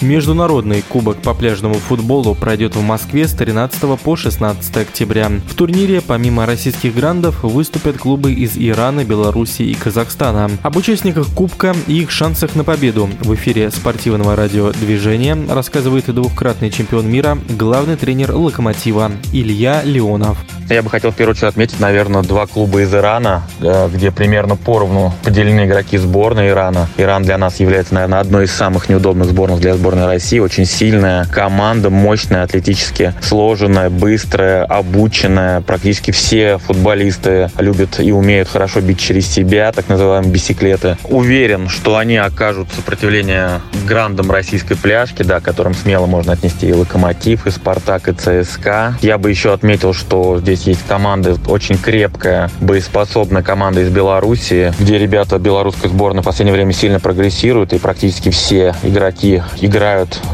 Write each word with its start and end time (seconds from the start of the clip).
Международный 0.00 0.82
кубок 0.82 1.16
по 1.18 1.34
пляжному 1.34 1.74
футболу 1.74 2.36
пройдет 2.36 2.76
в 2.76 2.82
Москве 2.82 3.26
с 3.26 3.32
13 3.32 3.98
по 3.98 4.16
16 4.16 4.76
октября. 4.76 5.28
В 5.46 5.54
турнире 5.54 6.00
помимо 6.00 6.46
российских 6.46 6.94
грандов 6.94 7.42
выступят 7.42 7.98
клубы 7.98 8.32
из 8.32 8.56
Ирана, 8.56 9.04
Беларуси 9.04 9.62
и 9.62 9.74
Казахстана. 9.74 10.50
Об 10.62 10.76
участниках 10.76 11.26
кубка 11.34 11.74
и 11.88 12.02
их 12.02 12.12
шансах 12.12 12.54
на 12.54 12.62
победу 12.62 13.10
в 13.20 13.34
эфире 13.34 13.70
спортивного 13.70 14.36
радиодвижения 14.36 15.36
рассказывает 15.48 16.06
двухкратный 16.06 16.70
чемпион 16.70 17.10
мира, 17.10 17.36
главный 17.48 17.96
тренер 17.96 18.32
«Локомотива» 18.34 19.10
Илья 19.32 19.82
Леонов. 19.82 20.38
Я 20.70 20.82
бы 20.82 20.90
хотел 20.90 21.12
в 21.12 21.14
первую 21.14 21.32
очередь 21.32 21.48
отметить, 21.48 21.80
наверное, 21.80 22.22
два 22.22 22.46
клуба 22.46 22.82
из 22.82 22.94
Ирана, 22.94 23.42
э, 23.60 23.88
где 23.88 24.10
примерно 24.10 24.54
поровну 24.54 25.14
поделены 25.24 25.64
игроки 25.64 25.96
сборной 25.96 26.50
Ирана. 26.50 26.88
Иран 26.98 27.22
для 27.22 27.38
нас 27.38 27.58
является, 27.58 27.94
наверное, 27.94 28.20
одной 28.20 28.44
из 28.44 28.52
самых 28.52 28.90
неудобных 28.90 29.28
сборных 29.28 29.60
для 29.60 29.74
сборной 29.74 29.87
России. 29.94 30.38
Очень 30.38 30.64
сильная 30.64 31.24
команда, 31.26 31.90
мощная, 31.90 32.42
атлетически 32.42 33.14
сложенная, 33.20 33.90
быстрая, 33.90 34.64
обученная. 34.64 35.60
Практически 35.62 36.10
все 36.10 36.58
футболисты 36.58 37.50
любят 37.58 38.00
и 38.00 38.12
умеют 38.12 38.48
хорошо 38.48 38.80
бить 38.80 39.00
через 39.00 39.26
себя, 39.26 39.72
так 39.72 39.88
называемые 39.88 40.30
бисиклеты. 40.30 40.96
Уверен, 41.04 41.68
что 41.68 41.96
они 41.96 42.16
окажут 42.16 42.68
сопротивление 42.74 43.60
грандам 43.86 44.30
российской 44.30 44.76
пляжки, 44.76 45.22
да, 45.22 45.40
которым 45.40 45.74
смело 45.74 46.06
можно 46.06 46.32
отнести 46.32 46.68
и 46.68 46.72
Локомотив, 46.72 47.46
и 47.46 47.50
Спартак, 47.50 48.08
и 48.08 48.12
ЦСКА. 48.12 48.96
Я 49.00 49.18
бы 49.18 49.30
еще 49.30 49.52
отметил, 49.52 49.94
что 49.94 50.38
здесь 50.38 50.62
есть 50.62 50.86
команды, 50.86 51.36
очень 51.46 51.78
крепкая, 51.78 52.50
боеспособная 52.60 53.42
команда 53.42 53.80
из 53.80 53.88
Беларуси, 53.88 54.72
где 54.78 54.98
ребята 54.98 55.38
белорусской 55.38 55.90
сборной 55.90 56.22
в 56.22 56.26
последнее 56.26 56.54
время 56.54 56.72
сильно 56.72 57.00
прогрессируют, 57.00 57.72
и 57.72 57.78
практически 57.78 58.30
все 58.30 58.74
игроки 58.82 59.42
играют 59.60 59.77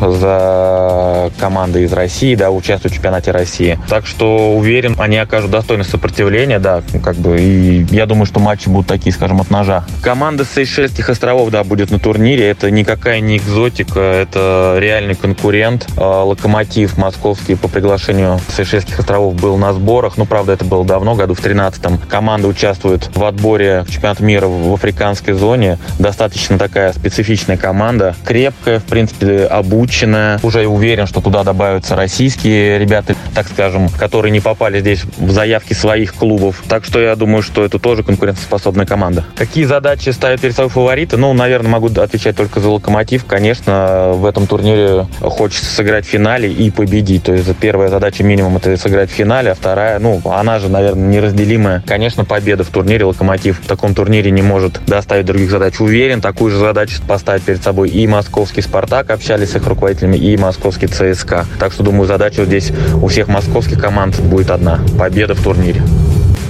за 0.00 1.30
команды 1.38 1.84
из 1.84 1.92
России, 1.92 2.34
да, 2.34 2.50
участвуют 2.50 2.92
в 2.92 2.96
чемпионате 2.96 3.30
России. 3.30 3.78
Так 3.88 4.06
что 4.06 4.54
уверен, 4.54 4.96
они 4.98 5.16
окажут 5.18 5.50
достойное 5.50 5.84
сопротивление, 5.84 6.58
да, 6.58 6.82
как 7.02 7.16
бы, 7.16 7.40
и 7.40 7.86
я 7.90 8.06
думаю, 8.06 8.26
что 8.26 8.40
матчи 8.40 8.68
будут 8.68 8.86
такие, 8.86 9.12
скажем, 9.12 9.40
от 9.40 9.50
ножа. 9.50 9.84
Команда 10.02 10.44
Сейшельских 10.44 11.08
островов, 11.08 11.50
да, 11.50 11.64
будет 11.64 11.90
на 11.90 11.98
турнире, 11.98 12.48
это 12.48 12.70
никакая 12.70 13.20
не 13.20 13.38
экзотика, 13.38 14.00
это 14.00 14.76
реальный 14.78 15.14
конкурент. 15.14 15.86
А, 15.96 16.24
Локомотив 16.24 16.96
московский 16.98 17.54
по 17.54 17.68
приглашению 17.68 18.40
Сейшельских 18.54 18.98
островов 18.98 19.34
был 19.34 19.56
на 19.56 19.72
сборах, 19.72 20.16
ну, 20.16 20.26
правда, 20.26 20.52
это 20.52 20.64
было 20.64 20.84
давно, 20.84 21.14
году 21.14 21.34
в 21.34 21.40
13-м. 21.44 21.98
Команда 22.08 22.48
участвует 22.48 23.10
в 23.14 23.24
отборе 23.24 23.84
в 23.86 23.90
чемпионат 23.90 24.20
мира 24.20 24.46
в 24.46 24.72
африканской 24.74 25.34
зоне. 25.34 25.78
Достаточно 25.98 26.58
такая 26.58 26.92
специфичная 26.92 27.56
команда. 27.56 28.14
Крепкая, 28.24 28.80
в 28.80 28.84
принципе, 28.84 29.26
обученная. 29.42 30.38
Уже 30.42 30.66
уверен, 30.66 31.06
что 31.06 31.20
туда 31.20 31.42
добавятся 31.44 31.96
российские 31.96 32.78
ребята, 32.78 33.14
так 33.34 33.46
скажем, 33.48 33.88
которые 33.88 34.32
не 34.32 34.40
попали 34.40 34.80
здесь 34.80 35.04
в 35.18 35.30
заявки 35.30 35.72
своих 35.72 36.14
клубов. 36.14 36.62
Так 36.68 36.84
что 36.84 37.00
я 37.00 37.16
думаю, 37.16 37.42
что 37.42 37.64
это 37.64 37.78
тоже 37.78 38.02
конкурентоспособная 38.02 38.86
команда. 38.86 39.24
Какие 39.36 39.64
задачи 39.64 40.10
ставят 40.10 40.40
перед 40.40 40.54
собой 40.54 40.70
фавориты? 40.70 41.16
Ну, 41.16 41.32
наверное, 41.32 41.70
могу 41.70 41.88
отвечать 42.00 42.36
только 42.36 42.60
за 42.60 42.68
Локомотив. 42.68 43.24
Конечно, 43.24 44.12
в 44.14 44.26
этом 44.26 44.46
турнире 44.46 45.06
хочется 45.20 45.66
сыграть 45.66 46.06
в 46.06 46.08
финале 46.08 46.50
и 46.52 46.70
победить. 46.70 47.24
То 47.24 47.32
есть 47.32 47.54
первая 47.56 47.88
задача 47.88 48.22
минимум 48.22 48.56
это 48.56 48.76
сыграть 48.76 49.10
в 49.10 49.14
финале, 49.14 49.52
а 49.52 49.54
вторая 49.54 49.98
ну, 49.98 50.20
она 50.24 50.58
же, 50.58 50.68
наверное, 50.68 51.08
неразделимая. 51.08 51.82
Конечно, 51.86 52.24
победа 52.24 52.64
в 52.64 52.68
турнире 52.68 53.04
«Локомотив» 53.04 53.60
в 53.60 53.66
таком 53.66 53.94
турнире 53.94 54.30
не 54.30 54.42
может 54.42 54.80
доставить 54.86 55.26
других 55.26 55.50
задач. 55.50 55.80
Уверен, 55.80 56.20
такую 56.20 56.50
же 56.50 56.58
задачу 56.58 57.00
поставить 57.06 57.42
перед 57.42 57.62
собой 57.62 57.88
и 57.88 58.06
московский 58.06 58.60
«Спартак», 58.60 59.10
общались 59.24 59.52
с 59.52 59.56
их 59.56 59.66
руководителями, 59.66 60.18
и 60.18 60.36
московский 60.36 60.86
ЦСКА. 60.86 61.46
Так 61.58 61.72
что, 61.72 61.82
думаю, 61.82 62.06
задача 62.06 62.44
здесь 62.44 62.72
у 63.00 63.06
всех 63.06 63.26
московских 63.26 63.80
команд 63.80 64.20
будет 64.20 64.50
одна– 64.50 64.80
победа 64.98 65.34
в 65.34 65.42
турнире 65.42 65.80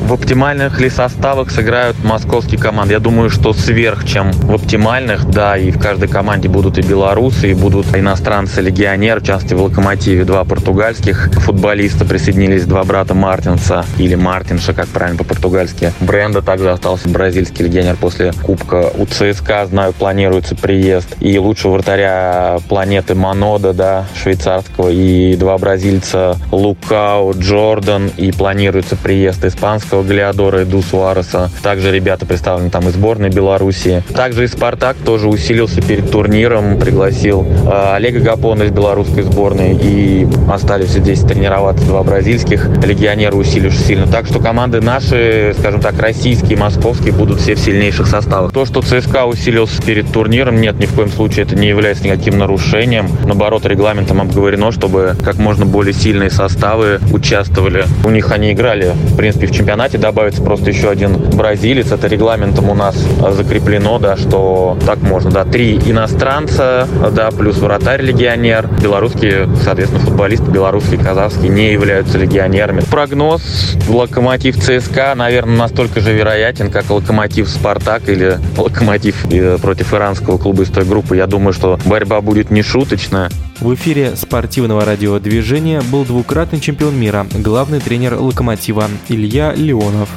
в 0.00 0.12
оптимальных 0.12 0.80
ли 0.80 0.90
составах 0.90 1.50
сыграют 1.50 2.02
московские 2.02 2.58
команды? 2.60 2.94
Я 2.94 3.00
думаю, 3.00 3.30
что 3.30 3.52
сверх, 3.52 4.04
чем 4.06 4.32
в 4.32 4.54
оптимальных, 4.54 5.26
да, 5.26 5.56
и 5.56 5.70
в 5.70 5.78
каждой 5.78 6.08
команде 6.08 6.48
будут 6.48 6.78
и 6.78 6.82
белорусы, 6.82 7.50
и 7.50 7.54
будут 7.54 7.94
иностранцы-легионеры, 7.94 9.20
в 9.20 9.24
частности, 9.24 9.54
в 9.54 9.62
«Локомотиве» 9.62 10.24
два 10.24 10.44
португальских 10.44 11.30
футболиста 11.34 12.04
присоединились, 12.04 12.64
два 12.64 12.82
брата 12.84 13.14
Мартинса, 13.14 13.84
или 13.98 14.14
Мартинша, 14.14 14.72
как 14.72 14.88
правильно 14.88 15.18
по-португальски. 15.18 15.92
Бренда 16.00 16.42
также 16.42 16.70
остался 16.70 17.08
бразильский 17.08 17.66
легионер 17.66 17.96
после 17.96 18.32
Кубка. 18.32 18.90
У 18.96 19.06
ЦСКА, 19.06 19.66
знаю, 19.66 19.92
планируется 19.92 20.56
приезд. 20.56 21.08
И 21.20 21.38
лучшего 21.38 21.74
вратаря 21.74 22.58
планеты 22.68 23.14
Манода, 23.14 23.72
да, 23.72 24.06
швейцарского, 24.20 24.88
и 24.88 25.36
два 25.36 25.58
бразильца 25.58 26.36
Лукао, 26.50 27.32
Джордан, 27.32 28.10
и 28.16 28.32
планируется 28.32 28.96
приезд 28.96 29.44
испанского 29.44 29.89
Галиадора 29.90 30.40
Глиадора 30.40 30.62
Эду 30.62 30.80
Суареса. 30.82 31.50
Также 31.62 31.92
ребята 31.92 32.24
представлены 32.24 32.70
там 32.70 32.88
из 32.88 32.94
сборной 32.94 33.30
Беларуси. 33.30 34.02
Также 34.14 34.44
и 34.44 34.46
Спартак 34.46 34.96
тоже 35.04 35.28
усилился 35.28 35.82
перед 35.82 36.10
турниром, 36.10 36.78
пригласил 36.78 37.46
э, 37.46 37.94
Олега 37.94 38.20
Гапона 38.20 38.64
из 38.64 38.70
белорусской 38.70 39.22
сборной 39.22 39.76
и 39.76 40.26
остались 40.48 40.90
здесь 40.90 41.20
тренироваться 41.20 41.84
два 41.86 42.02
бразильских 42.02 42.68
легионера, 42.84 43.34
усилившись 43.34 43.84
сильно. 43.86 44.06
Так 44.06 44.26
что 44.26 44.38
команды 44.38 44.80
наши, 44.80 45.54
скажем 45.58 45.80
так, 45.80 45.98
российские, 46.00 46.58
московские, 46.58 47.12
будут 47.12 47.40
все 47.40 47.54
в 47.54 47.58
сильнейших 47.58 48.06
составах. 48.06 48.52
То, 48.52 48.64
что 48.64 48.82
ЦСКА 48.82 49.26
усилился 49.26 49.82
перед 49.82 50.10
турниром, 50.12 50.60
нет, 50.60 50.78
ни 50.78 50.86
в 50.86 50.94
коем 50.94 51.10
случае 51.10 51.44
это 51.44 51.56
не 51.56 51.68
является 51.68 52.04
никаким 52.04 52.38
нарушением. 52.38 53.08
Наоборот, 53.24 53.66
регламентом 53.66 54.20
обговорено, 54.20 54.72
чтобы 54.72 55.16
как 55.24 55.36
можно 55.36 55.66
более 55.66 55.92
сильные 55.92 56.30
составы 56.30 57.00
участвовали. 57.12 57.84
У 58.04 58.10
них 58.10 58.30
они 58.32 58.52
играли, 58.52 58.92
в 58.94 59.16
принципе, 59.16 59.46
в 59.46 59.52
чемпионате 59.52 59.79
чемпионате 59.80 59.98
добавится 59.98 60.42
просто 60.42 60.70
еще 60.70 60.90
один 60.90 61.16
бразилец. 61.16 61.90
Это 61.90 62.06
регламентом 62.06 62.68
у 62.68 62.74
нас 62.74 62.94
закреплено, 63.30 63.98
да, 63.98 64.18
что 64.18 64.76
так 64.84 64.98
можно, 65.00 65.30
да, 65.30 65.44
три 65.46 65.76
иностранца, 65.76 66.86
да, 67.12 67.30
плюс 67.30 67.56
вратарь-легионер. 67.56 68.68
Белорусские, 68.82 69.48
соответственно, 69.64 70.04
футболисты 70.04 70.50
белорусские, 70.50 71.00
казахские 71.00 71.48
не 71.48 71.72
являются 71.72 72.18
легионерами. 72.18 72.82
Прогноз 72.90 73.42
Локомотив 73.88 74.58
ЦСКА, 74.58 75.14
наверное, 75.16 75.56
настолько 75.56 76.00
же 76.00 76.12
вероятен, 76.12 76.70
как 76.70 76.90
Локомотив 76.90 77.48
Спартак 77.48 78.06
или 78.06 78.38
Локомотив 78.58 79.32
э, 79.32 79.56
против 79.56 79.94
иранского 79.94 80.36
клуба 80.36 80.64
из 80.64 80.68
той 80.68 80.84
группы. 80.84 81.16
Я 81.16 81.26
думаю, 81.26 81.54
что 81.54 81.78
борьба 81.86 82.20
будет 82.20 82.50
не 82.50 82.62
шуточная. 82.62 83.30
В 83.60 83.74
эфире 83.74 84.16
спортивного 84.16 84.86
радиодвижения 84.86 85.82
был 85.82 86.06
двукратный 86.06 86.60
чемпион 86.60 86.98
мира, 86.98 87.26
главный 87.34 87.78
тренер 87.78 88.14
«Локомотива» 88.14 88.88
Илья 89.10 89.52
Леонов. 89.52 90.08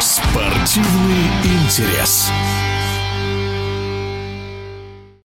Спортивный 0.00 1.24
интерес. 1.44 2.30